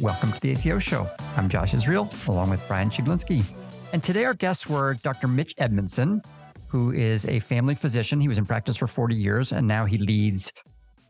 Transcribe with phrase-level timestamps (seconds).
[0.00, 1.10] Welcome to the ACO Show.
[1.36, 3.44] I'm Josh Israel, along with Brian Chiglinski.
[3.92, 5.26] And today our guests were Dr.
[5.26, 6.22] Mitch Edmondson,
[6.68, 8.20] who is a family physician.
[8.20, 10.52] He was in practice for 40 years, and now he leads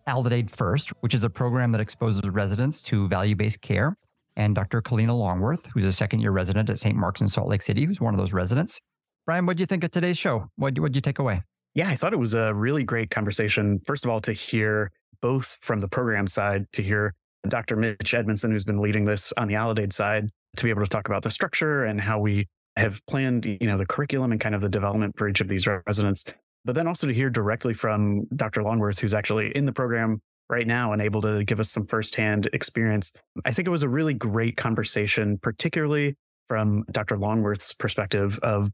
[0.07, 3.95] Aledade First, which is a program that exposes residents to value based care.
[4.37, 4.81] And Dr.
[4.81, 6.97] Caleena Longworth, who's a second year resident at St.
[6.97, 8.81] Mark's in Salt Lake City, who's one of those residents.
[9.27, 10.47] Brian, what do you think of today's show?
[10.57, 11.43] What did you take away?
[11.75, 13.81] Yeah, I thought it was a really great conversation.
[13.87, 17.13] First of all, to hear both from the program side, to hear
[17.49, 17.77] Dr.
[17.77, 21.09] Mitch Edmondson, who's been leading this on the Aledade side, to be able to talk
[21.09, 24.61] about the structure and how we have planned, you know, the curriculum and kind of
[24.61, 26.25] the development for each of these residents.
[26.65, 28.63] But then also to hear directly from Dr.
[28.63, 32.49] Longworth, who's actually in the program right now and able to give us some firsthand
[32.53, 33.13] experience.
[33.45, 37.19] I think it was a really great conversation, particularly from Dr.
[37.19, 38.71] Longworth's perspective of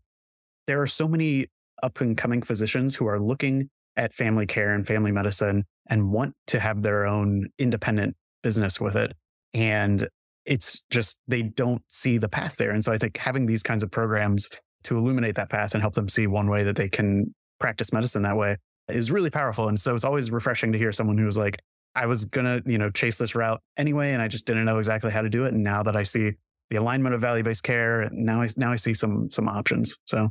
[0.67, 1.47] there are so many
[1.83, 6.35] up and coming physicians who are looking at family care and family medicine and want
[6.47, 9.17] to have their own independent business with it.
[9.55, 10.07] And
[10.47, 12.71] it's just they don't see the path there.
[12.71, 14.49] And so I think having these kinds of programs
[14.85, 18.23] to illuminate that path and help them see one way that they can practice medicine
[18.23, 19.69] that way is really powerful.
[19.69, 21.59] And so it's always refreshing to hear someone who's like,
[21.95, 25.11] I was gonna, you know, chase this route anyway, and I just didn't know exactly
[25.11, 25.55] how to do it.
[25.55, 26.33] And now that I see
[26.69, 29.97] the alignment of value-based care, now I now I see some some options.
[30.05, 30.31] So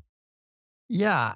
[0.89, 1.36] yeah.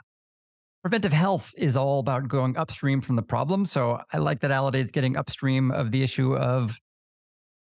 [0.84, 3.66] Preventive health is all about going upstream from the problem.
[3.66, 6.80] So I like that Aledade's getting upstream of the issue of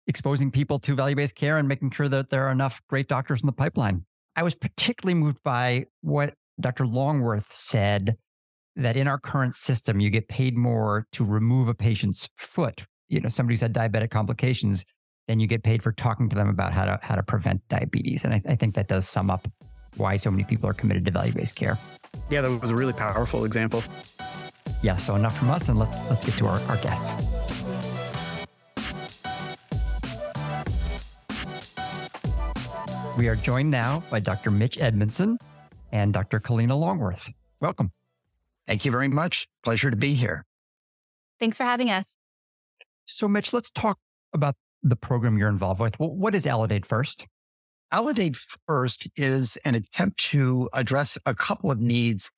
[0.08, 3.42] exposing people to value based care and making sure that there are enough great doctors
[3.42, 4.06] in the pipeline.
[4.36, 6.86] I was particularly moved by what Dr.
[6.86, 8.18] Longworth said
[8.76, 12.86] that in our current system, you get paid more to remove a patient's foot.
[13.10, 14.86] You know, somebody who's had diabetic complications,
[15.28, 18.24] then you get paid for talking to them about how to how to prevent diabetes.
[18.24, 19.48] And I, I think that does sum up
[19.98, 21.78] why so many people are committed to value based care.
[22.30, 23.84] Yeah, that was a really powerful example.
[24.82, 27.22] Yeah, so enough from us, and let's let's get to our, our guests.
[33.18, 34.50] We are joined now by Dr.
[34.50, 35.38] Mitch Edmondson
[35.92, 36.40] and Dr.
[36.40, 37.30] Caleena Longworth.
[37.60, 37.92] Welcome.
[38.68, 39.48] Thank you very much.
[39.64, 40.46] Pleasure to be here.
[41.40, 42.18] Thanks for having us.
[43.06, 44.00] So, Mitch, let's talk
[44.34, 45.96] about the program you're involved with.
[46.00, 47.28] What is Aledade First?
[47.94, 48.36] Aledade
[48.68, 52.32] First is an attempt to address a couple of needs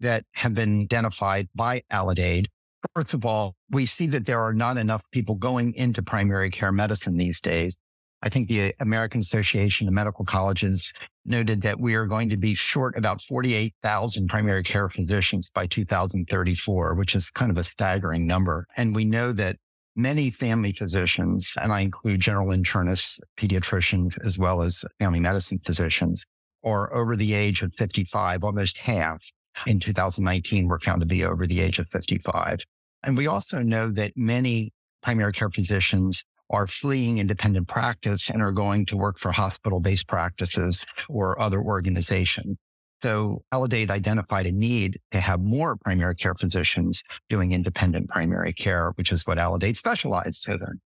[0.00, 2.46] that have been identified by Aledade.
[2.94, 6.72] First of all, we see that there are not enough people going into primary care
[6.72, 7.76] medicine these days.
[8.22, 10.94] I think the American Association of Medical Colleges
[11.26, 16.94] noted that we are going to be short about 48,000 primary care physicians by 2034,
[16.94, 18.66] which is kind of a staggering number.
[18.78, 19.56] And we know that
[19.96, 26.24] many family physicians, and I include general internists, pediatricians, as well as family medicine physicians,
[26.64, 29.22] are over the age of 55, almost half
[29.66, 32.60] in 2019 were found to be over the age of 55.
[33.02, 38.52] And we also know that many primary care physicians are fleeing independent practice and are
[38.52, 42.56] going to work for hospital based practices or other organizations.
[43.02, 48.92] So Aledade identified a need to have more primary care physicians doing independent primary care,
[48.96, 50.80] which is what Aledade specialized in.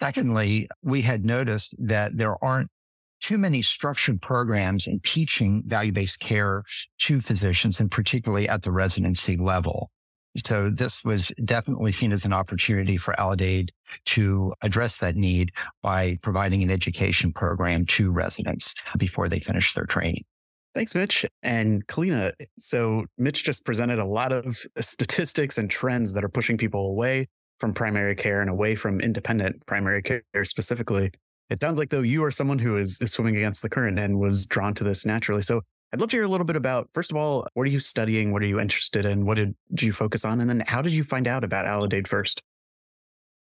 [0.00, 2.68] Secondly, we had noticed that there aren't
[3.20, 6.62] too many structured programs in teaching value-based care
[6.98, 9.90] to physicians and particularly at the residency level.
[10.44, 13.70] So this was definitely seen as an opportunity for Aledade
[14.06, 15.52] to address that need
[15.82, 20.24] by providing an education program to residents before they finish their training.
[20.76, 21.24] Thanks, Mitch.
[21.42, 24.44] And Caleena, so Mitch just presented a lot of
[24.76, 27.28] uh, statistics and trends that are pushing people away
[27.58, 31.12] from primary care and away from independent primary care specifically.
[31.48, 34.20] It sounds like though you are someone who is, is swimming against the current and
[34.20, 35.40] was drawn to this naturally.
[35.40, 35.62] So
[35.94, 38.34] I'd love to hear a little bit about, first of all, what are you studying?
[38.34, 39.24] What are you interested in?
[39.24, 40.42] What did you focus on?
[40.42, 42.42] And then how did you find out about Aledade first?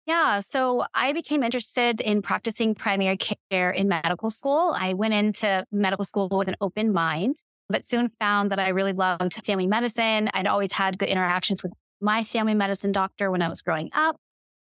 [0.10, 3.16] Yeah, so I became interested in practicing primary
[3.52, 4.76] care in medical school.
[4.76, 7.36] I went into medical school with an open mind,
[7.70, 10.32] but soon found that I really loved family medicine.
[10.34, 14.16] I'd always had good interactions with my family medicine doctor when I was growing up.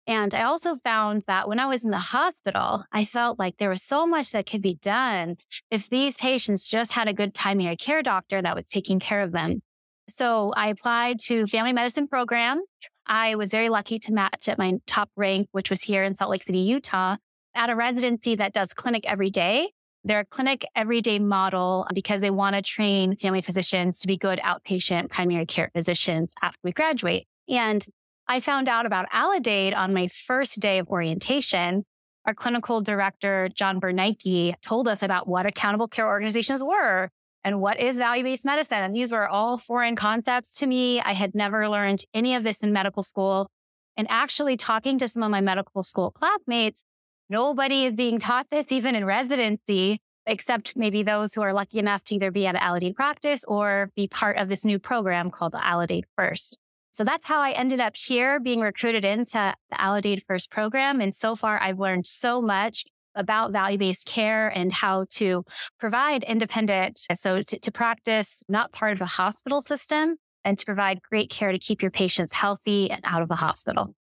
[0.07, 3.69] And I also found that when I was in the hospital, I felt like there
[3.69, 5.37] was so much that could be done
[5.71, 9.33] if these patients just had a good primary care doctor that was taking care of
[9.33, 9.61] them.
[10.09, 12.63] So I applied to family medicine program
[13.07, 16.31] I was very lucky to match at my top rank, which was here in Salt
[16.31, 17.17] Lake City, Utah,
[17.55, 19.71] at a residency that does clinic every day.
[20.05, 24.17] They're a clinic everyday model um, because they want to train family physicians to be
[24.17, 27.27] good outpatient primary care physicians after we graduate.
[27.49, 27.87] And
[28.29, 31.85] I found out about Aledade on my first day of orientation.
[32.27, 37.11] Our clinical director, John Bernanke, told us about what accountable care organizations were
[37.45, 38.79] and what is value based medicine?
[38.79, 41.01] And these were all foreign concepts to me.
[41.01, 43.51] I had never learned any of this in medical school.
[43.97, 46.85] And actually talking to some of my medical school classmates,
[47.29, 52.03] nobody is being taught this even in residency, except maybe those who are lucky enough
[52.05, 55.53] to either be at an Aledade practice or be part of this new program called
[55.53, 56.59] Aledade First.
[56.93, 61.01] So that's how I ended up here being recruited into the Aledade First program.
[61.01, 65.45] And so far, I've learned so much about value based care and how to
[65.79, 67.01] provide independent.
[67.11, 71.31] Uh, so to, to, practice not part of a hospital system and to provide great
[71.31, 73.95] care to keep your patients healthy and out of the hospital.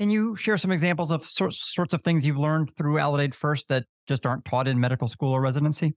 [0.00, 3.68] Can you share some examples of sorts, sorts of things you've learned through Aledade First
[3.68, 5.94] that just aren't taught in medical school or residency?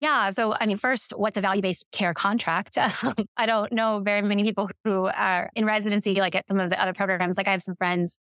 [0.00, 0.30] Yeah.
[0.30, 2.76] So, I mean, first, what's a value based care contract?
[3.36, 6.80] I don't know very many people who are in residency, like at some of the
[6.80, 7.36] other programs.
[7.36, 8.18] Like, I have some friends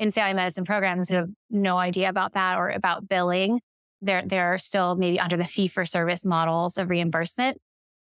[0.00, 3.60] in family medicine programs who have no idea about that or about billing.
[4.00, 7.58] They're, they're still maybe under the fee for service models of reimbursement.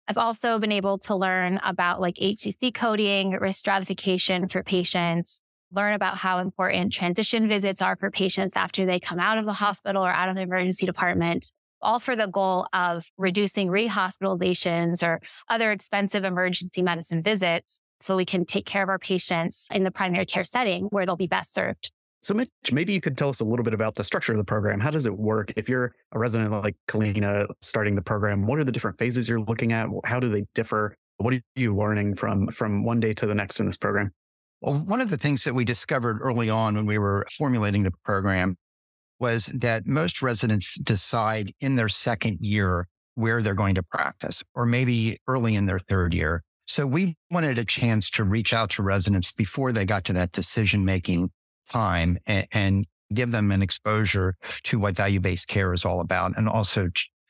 [0.07, 5.41] I've also been able to learn about like HCC coding, risk stratification for patients,
[5.73, 9.53] learn about how important transition visits are for patients after they come out of the
[9.55, 15.21] hospital or out of the emergency department, all for the goal of reducing rehospitalizations or
[15.49, 19.91] other expensive emergency medicine visits so we can take care of our patients in the
[19.91, 21.91] primary care setting where they'll be best served.
[22.21, 24.45] So, Mitch, maybe you could tell us a little bit about the structure of the
[24.45, 24.81] program.
[24.81, 25.53] How does it work?
[25.57, 29.41] If you're a resident like Caleena starting the program, what are the different phases you're
[29.41, 29.89] looking at?
[30.05, 30.97] How do they differ?
[31.19, 34.11] What are you learning from from one day to the next in this program?
[34.61, 37.93] Well, one of the things that we discovered early on when we were formulating the
[38.05, 38.57] program
[39.21, 44.67] was that most residents decide in their second year where they're going to practice, or
[44.67, 46.43] maybe early in their third year.
[46.69, 50.33] So we wanted a chance to reach out to residents before they got to that
[50.33, 51.31] decision making
[51.71, 54.35] time and, and, give them an exposure
[54.65, 56.89] to what value based care is all about and also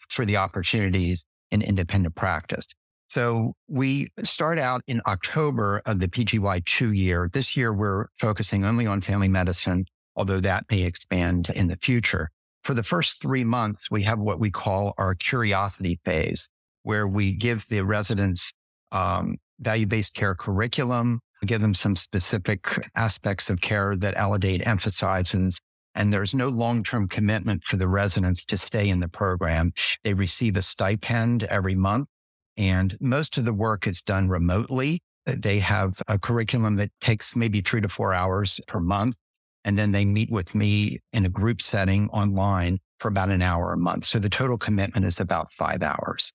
[0.08, 2.67] for the opportunities in independent practice.
[3.08, 7.31] So we start out in October of the PGY two year.
[7.32, 9.85] This year, we're focusing only on family medicine,
[10.17, 12.31] although that may expand in the future.
[12.64, 16.49] For the first three months, we have what we call our curiosity phase,
[16.82, 18.52] where we give the residents
[18.93, 25.58] um, value based care curriculum, give them some specific aspects of care that Aledade emphasizes.
[25.94, 29.73] And there's no long term commitment for the residents to stay in the program.
[30.05, 32.08] They receive a stipend every month,
[32.56, 35.00] and most of the work is done remotely.
[35.26, 39.17] They have a curriculum that takes maybe three to four hours per month.
[39.64, 43.73] And then they meet with me in a group setting online for about an hour
[43.73, 44.05] a month.
[44.05, 46.32] So the total commitment is about five hours.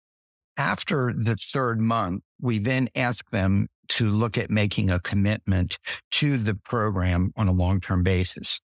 [0.57, 5.79] After the third month, we then ask them to look at making a commitment
[6.11, 8.59] to the program on a long term basis.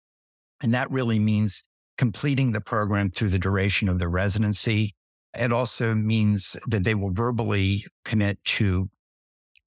[0.62, 1.62] And that really means
[1.98, 4.94] completing the program through the duration of the residency.
[5.38, 8.88] It also means that they will verbally commit to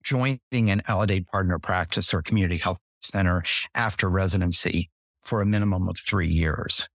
[0.03, 3.43] joining an Aledade partner practice or community health center
[3.75, 4.89] after residency
[5.23, 6.89] for a minimum of three years.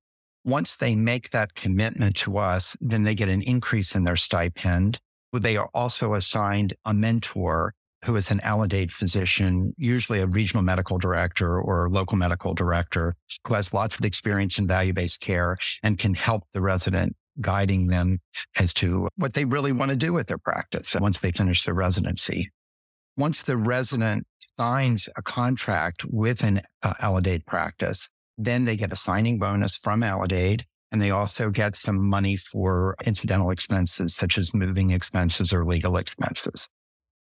[0.45, 4.99] Once they make that commitment to us, then they get an increase in their stipend.
[5.41, 10.99] They are also assigned a mentor who is an Aledade physician, usually a regional medical
[10.99, 13.15] director or local medical director
[13.47, 17.89] who has lots of experience in value based care and can help the resident guiding
[17.89, 18.19] them
[18.61, 21.75] as to what they really want to do with their practice once they finish their
[21.75, 22.51] residency.
[23.17, 24.27] Once the resident
[24.59, 30.03] signs a contract with an uh, Aledade practice, then they get a signing bonus from
[30.03, 35.65] Aledade and they also get some money for incidental expenses such as moving expenses or
[35.65, 36.69] legal expenses.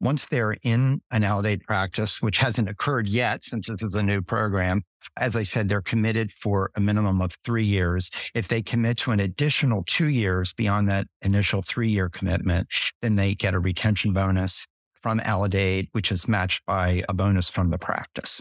[0.00, 4.22] Once they're in an Aledade practice, which hasn't occurred yet since this is a new
[4.22, 4.82] program,
[5.16, 8.12] as I said, they're committed for a minimum of three years.
[8.32, 12.68] If they commit to an additional two years beyond that initial three year commitment,
[13.02, 14.68] then they get a retention bonus
[15.02, 18.40] from Aledade, which is matched by a bonus from the practice.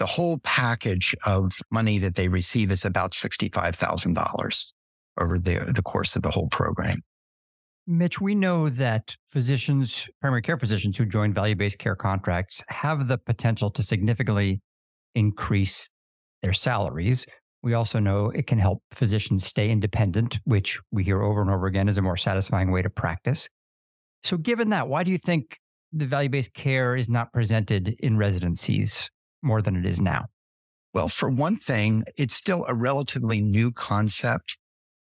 [0.00, 4.72] The whole package of money that they receive is about $65,000
[5.20, 7.02] over the, the course of the whole program.
[7.86, 13.08] Mitch, we know that physicians, primary care physicians who join value based care contracts have
[13.08, 14.62] the potential to significantly
[15.14, 15.90] increase
[16.40, 17.26] their salaries.
[17.62, 21.66] We also know it can help physicians stay independent, which we hear over and over
[21.66, 23.50] again is a more satisfying way to practice.
[24.22, 25.58] So, given that, why do you think
[25.92, 29.10] the value based care is not presented in residencies
[29.42, 30.26] more than it is now?
[30.92, 34.58] Well, for one thing, it's still a relatively new concept.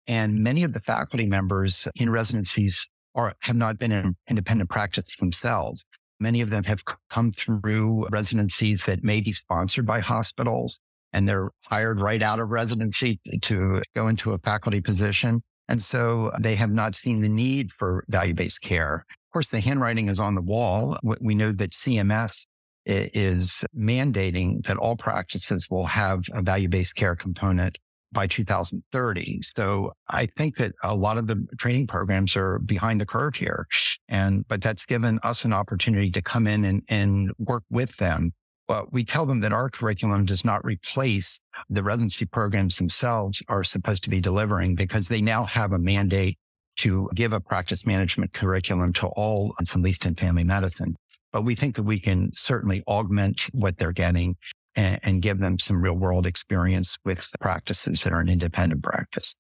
[0.08, 5.16] And many of the faculty members in residencies are, have not been in independent practice
[5.18, 5.84] themselves.
[6.20, 10.80] Many of them have come through residencies that may be sponsored by hospitals
[11.14, 15.42] and they're hired right out of residency to go into a faculty position.
[15.70, 19.06] And so they have not seen the need for value based care.
[19.10, 20.98] Of course, the handwriting is on the wall.
[21.22, 22.46] We know that CMS
[22.86, 27.78] is mandating that all practices will have a value based care component
[28.14, 29.42] by 2030.
[29.42, 33.68] So I think that a lot of the training programs are behind the curve here.
[34.08, 38.32] And, but that's given us an opportunity to come in and, and work with them.
[38.68, 43.64] But we tell them that our curriculum does not replace the residency programs themselves are
[43.64, 46.38] supposed to be delivering because they now have a mandate
[46.78, 50.96] to give a practice management curriculum to all on some least in family medicine.
[51.34, 54.36] But we think that we can certainly augment what they're getting
[54.76, 58.84] and, and give them some real world experience with the practices that are an independent
[58.84, 59.36] practice.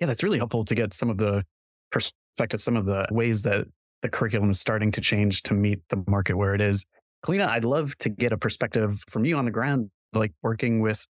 [0.00, 1.44] Yeah, that's really helpful to get some of the
[1.92, 3.66] perspective, some of the ways that
[4.00, 6.84] the curriculum is starting to change to meet the market where it is.
[7.24, 11.06] Caleena, I'd love to get a perspective from you on the ground, like working with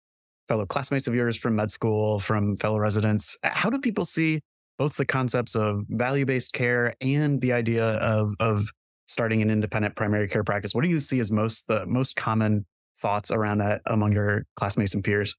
[0.49, 3.39] fellow classmates of yours from med school, from fellow residents.
[3.45, 4.41] How do people see
[4.77, 8.71] both the concepts of value based care and the idea of, of
[9.11, 10.75] starting an independent primary care practice?
[10.75, 12.65] What do you see as most the most common
[12.99, 15.37] thoughts around that among your classmates and peers?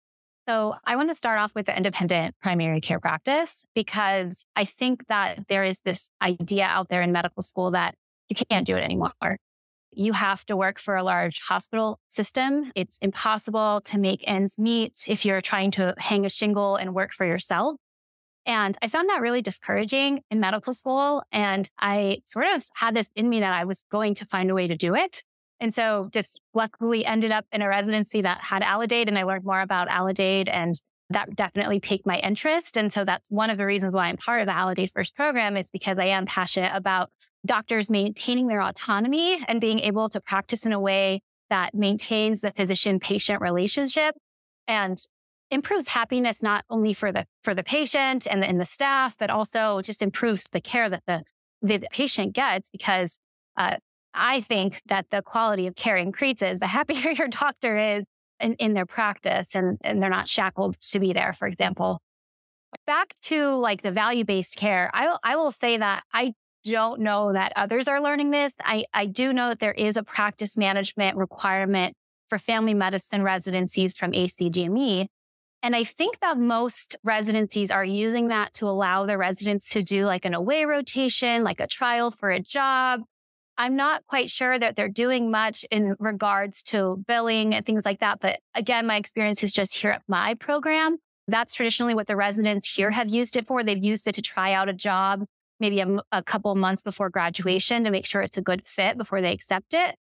[0.48, 5.08] So, I want to start off with the independent primary care practice because I think
[5.08, 7.96] that there is this idea out there in medical school that
[8.28, 9.38] you can't do it anymore.
[9.94, 12.72] You have to work for a large hospital system.
[12.76, 17.14] It's impossible to make ends meet if you're trying to hang a shingle and work
[17.14, 17.76] for yourself.
[18.46, 21.24] And I found that really discouraging in medical school.
[21.32, 24.56] And I sort of had this in me that I was going to find a
[24.56, 25.24] way to do it.
[25.60, 29.46] And so just luckily ended up in a residency that had Aledade and I learned
[29.46, 30.74] more about Aledade and
[31.12, 32.78] that definitely piqued my interest.
[32.78, 35.58] And so that's one of the reasons why I'm part of the Aledade First program
[35.58, 37.12] is because I am passionate about
[37.46, 42.52] doctors maintaining their autonomy and being able to practice in a way that maintains the
[42.52, 44.16] physician patient relationship
[44.68, 44.98] and
[45.52, 49.30] improves happiness not only for the for the patient and the, and the staff, but
[49.30, 51.24] also just improves the care that the
[51.62, 53.20] the patient gets because
[53.58, 53.76] uh,
[54.14, 58.04] I think that the quality of care increases the happier your doctor is
[58.40, 62.02] in, in their practice and, and they're not shackled to be there, for example.
[62.88, 67.34] Back to like the value based care, I, I will say that I don't know
[67.34, 68.56] that others are learning this.
[68.64, 71.96] I, I do know that there is a practice management requirement
[72.30, 75.08] for family medicine residencies from ACGME.
[75.64, 80.06] And I think that most residencies are using that to allow their residents to do
[80.06, 83.02] like an away rotation, like a trial for a job,
[83.58, 88.00] I'm not quite sure that they're doing much in regards to billing and things like
[88.00, 88.20] that.
[88.20, 90.98] But again, my experience is just here at my program.
[91.28, 93.64] That's traditionally what the residents here have used it for.
[93.64, 95.26] They've used it to try out a job
[95.60, 99.22] maybe a, a couple months before graduation to make sure it's a good fit before
[99.22, 99.96] they accept it.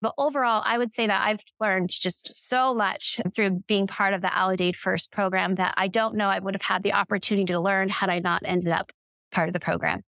[0.00, 4.22] But overall, I would say that I've learned just so much through being part of
[4.22, 7.60] the Aledade First program that I don't know I would have had the opportunity to
[7.60, 8.92] learn had I not ended up
[9.30, 10.02] part of the program.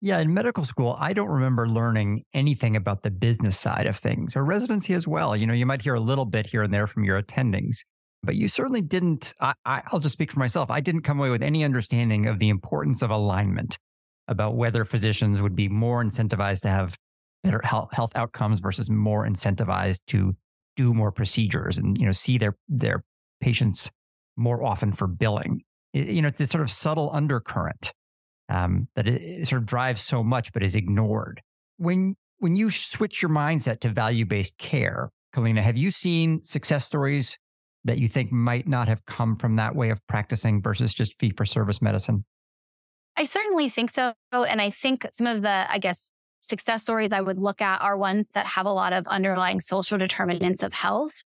[0.00, 4.36] Yeah, in medical school, I don't remember learning anything about the business side of things
[4.36, 5.34] or residency as well.
[5.34, 7.78] You know, you might hear a little bit here and there from your attendings,
[8.22, 9.32] but you certainly didn't.
[9.40, 10.70] I, will just speak for myself.
[10.70, 13.78] I didn't come away with any understanding of the importance of alignment
[14.28, 16.98] about whether physicians would be more incentivized to have
[17.44, 20.34] better health, health outcomes versus more incentivized to
[20.76, 23.04] do more procedures and, you know, see their, their
[23.40, 23.92] patients
[24.36, 25.62] more often for billing.
[25.92, 27.92] It, you know, it's this sort of subtle undercurrent
[28.48, 31.40] um, that it, it sort of drives so much but is ignored.
[31.76, 36.84] When when you switch your mindset to value based care, Caleena, have you seen success
[36.84, 37.38] stories
[37.84, 41.32] that you think might not have come from that way of practicing versus just fee
[41.36, 42.24] for service medicine?
[43.16, 44.14] I certainly think so.
[44.32, 46.10] And I think some of the, I guess,
[46.48, 49.98] success stories I would look at are ones that have a lot of underlying social
[49.98, 51.22] determinants of health.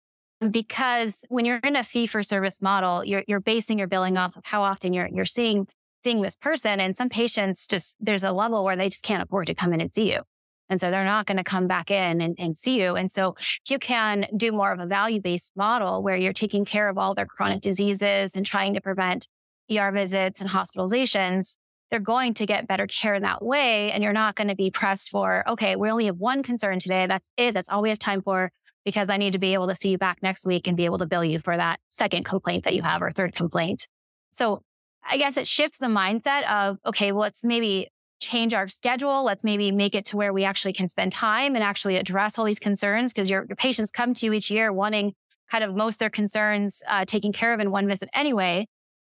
[0.50, 4.36] Because when you're in a fee for service model, you're, you're basing your billing off
[4.36, 5.68] of how often you're, you're seeing
[6.02, 6.80] seeing this person.
[6.80, 9.80] And some patients just, there's a level where they just can't afford to come in
[9.80, 10.22] and see you.
[10.68, 12.96] And so they're not going to come back in and, and, see you.
[12.96, 13.36] And so
[13.68, 17.14] you can do more of a value based model where you're taking care of all
[17.14, 19.28] their chronic diseases and trying to prevent
[19.70, 21.56] ER visits and hospitalizations.
[21.92, 23.92] They're going to get better care in that way.
[23.92, 27.06] And you're not going to be pressed for, okay, we only have one concern today.
[27.06, 27.52] That's it.
[27.52, 28.50] That's all we have time for
[28.84, 30.96] because I need to be able to see you back next week and be able
[30.98, 33.86] to bill you for that second complaint that you have or third complaint.
[34.30, 34.62] So
[35.06, 37.88] I guess it shifts the mindset of, okay, well, let's maybe
[38.20, 39.22] change our schedule.
[39.22, 42.46] Let's maybe make it to where we actually can spend time and actually address all
[42.46, 45.12] these concerns because your, your patients come to you each year wanting
[45.50, 48.66] kind of most their concerns uh, taken care of in one visit anyway.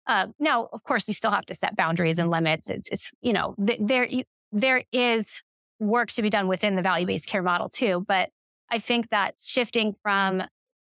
[0.07, 2.69] Uh, now, of course, you still have to set boundaries and limits.
[2.69, 4.09] It's, it's you know, th- there,
[4.51, 5.43] there is
[5.79, 8.05] work to be done within the value based care model too.
[8.07, 8.31] But
[8.71, 10.43] I think that shifting from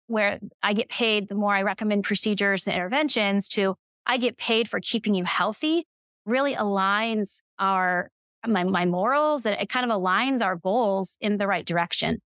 [0.08, 4.70] where I get paid, the more I recommend procedures and interventions to I get paid
[4.70, 5.86] for keeping you healthy
[6.26, 8.10] really aligns our
[8.48, 12.20] my, my morals that it kind of aligns our goals in the right direction.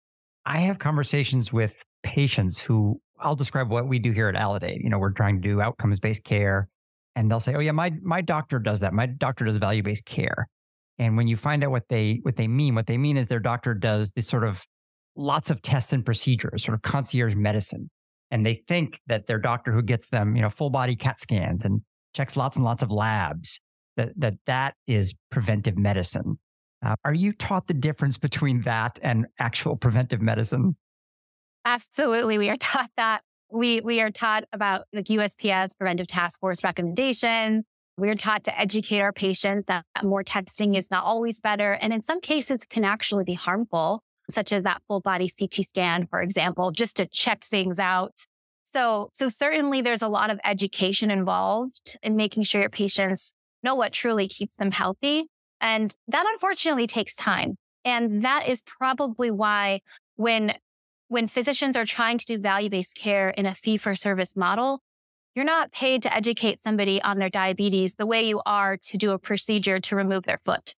[0.45, 4.83] I have conversations with patients who I'll describe what we do here at Aledade.
[4.83, 6.69] You know, we're trying to do outcomes based care,
[7.15, 8.93] and they'll say, "Oh yeah, my my doctor does that.
[8.93, 10.47] My doctor does value based care."
[10.97, 13.39] And when you find out what they what they mean, what they mean is their
[13.39, 14.65] doctor does this sort of
[15.15, 17.89] lots of tests and procedures, sort of concierge medicine,
[18.31, 21.65] and they think that their doctor who gets them, you know, full body CAT scans
[21.65, 21.81] and
[22.13, 23.59] checks lots and lots of labs,
[23.97, 26.39] that that that is preventive medicine.
[26.85, 30.77] Uh, are you taught the difference between that and actual preventive medicine?
[31.65, 32.37] Absolutely.
[32.37, 33.21] We are taught that.
[33.51, 37.65] We, we are taught about like USPS preventive task force recommendations.
[37.97, 41.73] We're taught to educate our patients that more testing is not always better.
[41.73, 46.07] And in some cases can actually be harmful, such as that full body CT scan,
[46.07, 48.25] for example, just to check things out.
[48.63, 53.75] So, so certainly there's a lot of education involved in making sure your patients know
[53.75, 55.25] what truly keeps them healthy.
[55.59, 57.57] And that unfortunately takes time.
[57.83, 59.81] And that is probably why
[60.15, 60.53] when
[61.09, 64.81] when physicians are trying to do value based care in a fee for service model,
[65.35, 69.11] you're not paid to educate somebody on their diabetes the way you are to do
[69.11, 70.75] a procedure to remove their foot.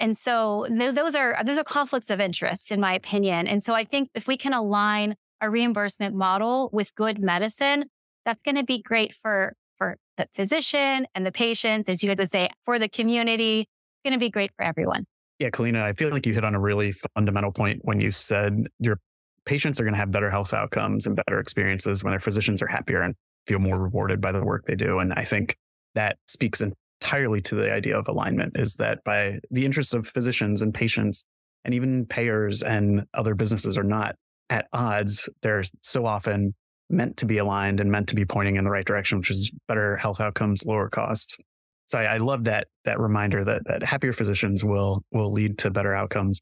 [0.00, 3.46] And so those are, those are conflicts of interest in my opinion.
[3.46, 7.84] And so I think if we can align a reimbursement model with good medicine,
[8.24, 12.18] that's going to be great for, for the physician and the patients, as you guys
[12.18, 15.04] would say, for the community, it's going to be great for everyone.
[15.38, 18.66] Yeah, Caleena, I feel like you hit on a really fundamental point when you said
[18.78, 18.98] your
[19.46, 22.66] patients are going to have better health outcomes and better experiences when their physicians are
[22.66, 23.14] happier and
[23.46, 24.98] feel more rewarded by the work they do.
[24.98, 25.56] And I think
[25.94, 30.62] that speaks entirely to the idea of alignment is that by the interests of physicians
[30.62, 31.24] and patients
[31.64, 34.16] and even payers and other businesses are not
[34.50, 35.28] at odds.
[35.42, 36.54] They're so often
[36.90, 39.50] meant to be aligned and meant to be pointing in the right direction, which is
[39.66, 41.38] better health outcomes, lower costs.
[41.86, 45.70] So I, I love that that reminder that that happier physicians will will lead to
[45.70, 46.40] better outcomes.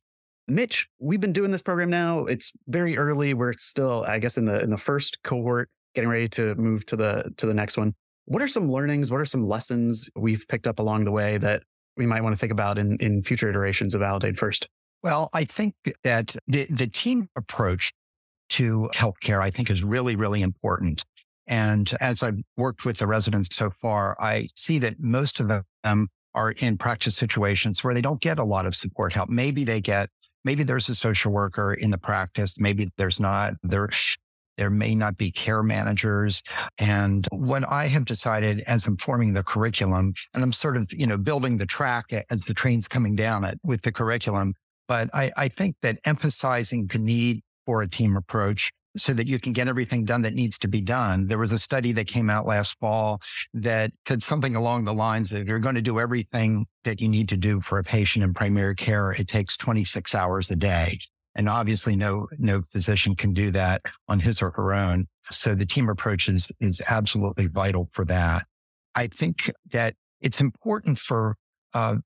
[0.50, 2.24] Mitch, we've been doing this program now.
[2.24, 3.34] It's very early.
[3.34, 6.96] We're still, I guess, in the in the first cohort, getting ready to move to
[6.96, 7.94] the to the next one.
[8.26, 9.10] What are some learnings?
[9.10, 11.62] What are some lessons we've picked up along the way that
[11.96, 14.68] we might want to think about in, in future iterations of Aledade First?
[15.02, 17.90] Well, I think that the, the team approach
[18.50, 21.04] to healthcare, I think is really, really important.
[21.46, 26.08] And as I've worked with the residents so far, I see that most of them
[26.34, 29.30] are in practice situations where they don't get a lot of support help.
[29.30, 30.10] Maybe they get
[30.44, 32.60] maybe there's a social worker in the practice.
[32.60, 33.54] Maybe there's not.
[33.62, 33.88] There,
[34.56, 36.42] there may not be care managers.
[36.78, 41.06] And what I have decided as I'm forming the curriculum, and I'm sort of, you
[41.06, 44.54] know, building the track as the train's coming down it with the curriculum.
[44.86, 49.38] But I, I think that emphasizing the need for a team approach so that you
[49.38, 51.26] can get everything done that needs to be done.
[51.26, 53.20] There was a study that came out last fall
[53.54, 57.28] that said something along the lines that you're going to do everything that you need
[57.28, 59.12] to do for a patient in primary care.
[59.12, 60.98] It takes 26 hours a day.
[61.36, 65.06] And obviously no, no physician can do that on his or her own.
[65.30, 68.46] So the team approach is, is absolutely vital for that.
[68.96, 71.36] I think that it's important for
[71.72, 71.96] uh,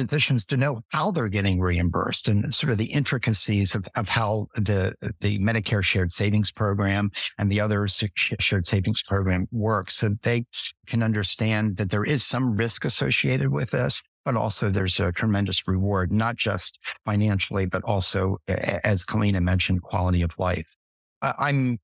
[0.00, 4.46] physicians to know how they're getting reimbursed and sort of the intricacies of, of how
[4.54, 10.44] the, the Medicare shared savings program and the other shared savings program works so they
[10.86, 15.66] can understand that there is some risk associated with this, but also there's a tremendous
[15.66, 20.76] reward, not just financially, but also, as Caleena mentioned, quality of life.
[21.22, 21.78] I'm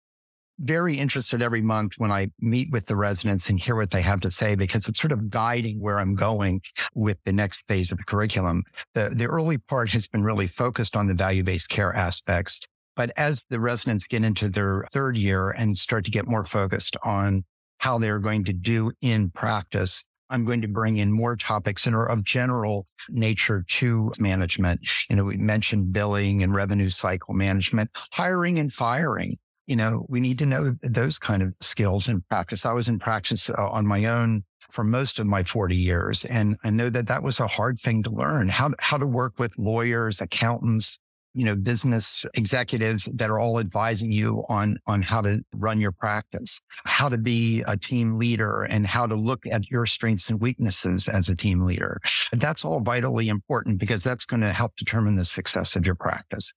[0.59, 4.21] very interested every month when I meet with the residents and hear what they have
[4.23, 6.62] to say because it's sort of guiding where I'm going
[6.95, 8.64] with the next phase of the curriculum.
[8.95, 12.61] The, the early part has been really focused on the value based care aspects.
[12.97, 16.97] But as the residents get into their third year and start to get more focused
[17.03, 17.45] on
[17.79, 21.95] how they're going to do in practice, I'm going to bring in more topics that
[21.95, 24.81] are of general nature to management.
[25.09, 29.37] You know, we mentioned billing and revenue cycle management, hiring and firing
[29.67, 32.65] you know, we need to know those kind of skills in practice.
[32.65, 36.25] I was in practice uh, on my own for most of my 40 years.
[36.25, 39.39] And I know that that was a hard thing to learn how, how to work
[39.39, 40.99] with lawyers, accountants,
[41.35, 45.93] you know, business executives that are all advising you on, on how to run your
[45.93, 50.41] practice, how to be a team leader and how to look at your strengths and
[50.41, 52.01] weaknesses as a team leader.
[52.33, 56.55] That's all vitally important because that's going to help determine the success of your practice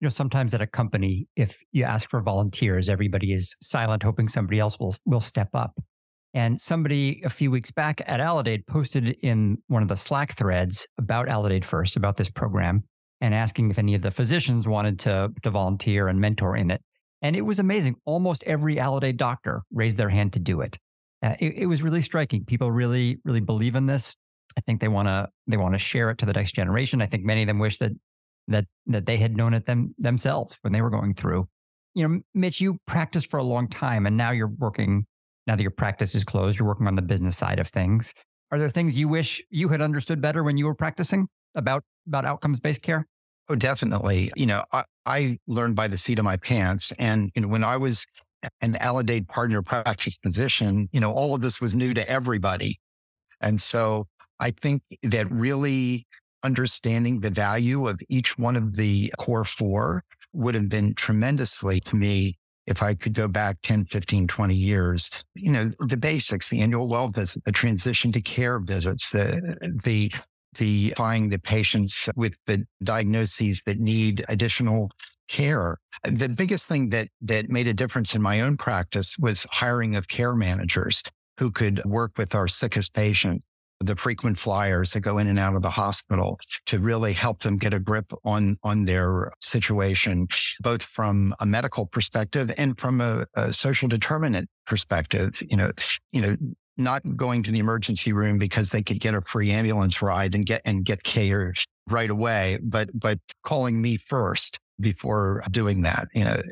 [0.00, 4.28] you know, sometimes at a company, if you ask for volunteers, everybody is silent, hoping
[4.28, 5.78] somebody else will will step up.
[6.34, 10.86] And somebody a few weeks back at Aledade posted in one of the Slack threads
[10.98, 12.84] about Aledade First, about this program,
[13.22, 16.82] and asking if any of the physicians wanted to, to volunteer and mentor in it.
[17.22, 17.96] And it was amazing.
[18.04, 20.78] Almost every Aledade doctor raised their hand to do it.
[21.22, 22.44] Uh, it, it was really striking.
[22.44, 24.14] People really, really believe in this.
[24.58, 27.00] I think they want to they want to share it to the next generation.
[27.00, 27.92] I think many of them wish that
[28.48, 31.48] that that they had known it them themselves when they were going through.
[31.96, 35.06] you know, Mitch, you practiced for a long time and now you're working,
[35.46, 38.12] now that your practice is closed, you're working on the business side of things.
[38.52, 42.26] Are there things you wish you had understood better when you were practicing about, about
[42.26, 43.06] outcomes based care?
[43.48, 44.30] Oh, definitely.
[44.36, 46.92] You know, I, I learned by the seat of my pants.
[46.98, 48.06] And, you know, when I was
[48.60, 52.78] an Aledade partner practice physician, you know, all of this was new to everybody.
[53.40, 54.06] And so
[54.38, 56.06] I think that really
[56.42, 61.96] understanding the value of each one of the core four would have been tremendously to
[61.96, 65.24] me if I could go back 10, 15, 20 years.
[65.34, 70.12] You know, the basics, the annual well visit, the transition to care visits, the, the,
[70.58, 74.90] the finding the patients with the diagnoses that need additional
[75.28, 75.78] care.
[76.02, 80.08] The biggest thing that, that made a difference in my own practice was hiring of
[80.08, 81.02] care managers
[81.38, 83.44] who could work with our sickest patients
[83.80, 87.56] the frequent flyers that go in and out of the hospital to really help them
[87.56, 90.26] get a grip on on their situation
[90.60, 95.70] both from a medical perspective and from a, a social determinant perspective you know
[96.12, 96.36] you know
[96.78, 100.46] not going to the emergency room because they could get a free ambulance ride and
[100.46, 101.54] get and get care
[101.88, 106.08] right away but but calling me first before doing that.
[106.14, 106.42] You know,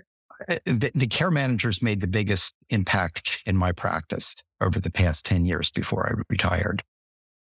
[0.49, 5.25] eh, the, the, care managers made the biggest impact in my practice over the past
[5.27, 6.83] 10 years before I retired.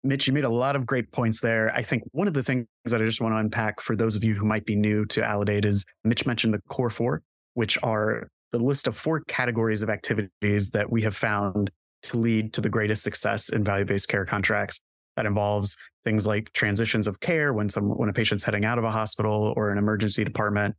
[0.02, 1.70] Mitch, you made a lot of great points there.
[1.74, 4.24] I think one of the things that I just want to unpack for those of
[4.24, 7.22] you who might be new to Aledade is Mitch mentioned the core four,
[7.54, 11.70] which are the list of four categories of activities that we have found
[12.02, 14.80] to lead to the greatest success in value based care contracts.
[15.16, 18.84] That involves things like transitions of care when some when a patient's heading out of
[18.84, 20.76] a hospital or an emergency department,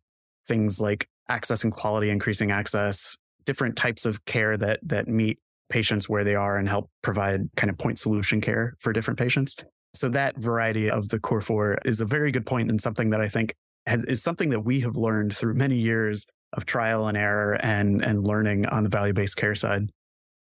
[0.48, 5.38] things like access and quality, increasing access, different types of care that that meet
[5.72, 9.56] patients where they are and help provide kind of point solution care for different patients.
[9.94, 13.22] So that variety of the core four is a very good point and something that
[13.22, 13.54] I think
[13.88, 18.04] has, is something that we have learned through many years of trial and error and
[18.04, 19.90] and learning on the value based care side.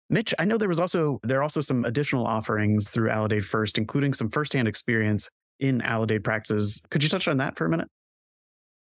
[0.09, 3.77] Mitch, I know there was also there are also some additional offerings through Aledade First,
[3.77, 6.81] including some firsthand experience in Aledade practices.
[6.89, 7.87] Could you touch on that for a minute?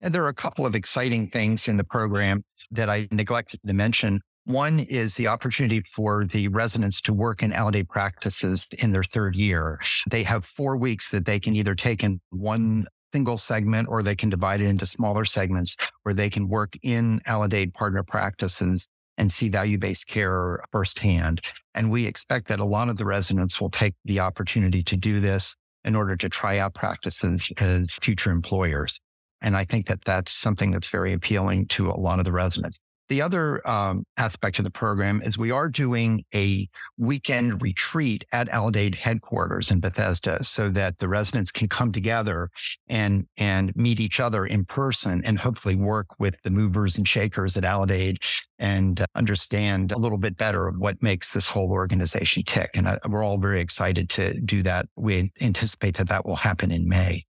[0.01, 3.73] And there are a couple of exciting things in the program that I neglected to
[3.73, 4.21] mention.
[4.45, 9.35] One is the opportunity for the residents to work in Aledade practices in their third
[9.35, 9.79] year.
[10.07, 14.15] They have four weeks that they can either take in one single segment or they
[14.15, 19.31] can divide it into smaller segments where they can work in Aledade partner practices and
[19.31, 21.41] see value based care firsthand.
[21.73, 25.19] And we expect that a lot of the residents will take the opportunity to do
[25.19, 25.55] this
[25.85, 28.99] in order to try out practices as future employers.
[29.41, 32.77] And I think that that's something that's very appealing to a lot of the residents.
[33.09, 38.49] The other um, aspect of the program is we are doing a weekend retreat at
[38.49, 42.49] Aledade headquarters in Bethesda so that the residents can come together
[42.87, 47.55] and, and meet each other in person and hopefully work with the movers and shakers
[47.57, 48.17] at Aledade
[48.57, 52.71] and uh, understand a little bit better of what makes this whole organization tick.
[52.73, 54.87] And uh, we're all very excited to do that.
[54.95, 57.25] We anticipate that that will happen in May.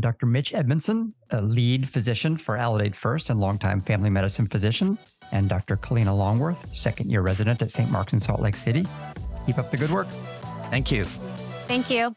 [0.00, 0.26] Dr.
[0.26, 4.98] Mitch Edmondson, a lead physician for Aledade First and longtime family medicine physician,
[5.32, 5.76] and Dr.
[5.76, 7.90] Caleena Longworth, second year resident at St.
[7.90, 8.84] Mark's in Salt Lake City.
[9.46, 10.08] Keep up the good work.
[10.70, 11.04] Thank you.
[11.66, 12.14] Thank you.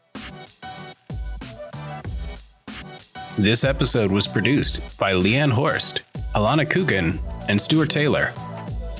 [3.37, 6.01] This episode was produced by Leanne Horst,
[6.33, 8.33] Alana Coogan, and Stuart Taylor.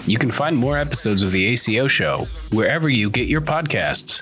[0.06, 4.22] You can find more episodes of The ACO Show wherever you get your podcasts.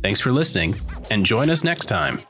[0.00, 0.74] Thanks for listening,
[1.10, 2.22] and join us next time.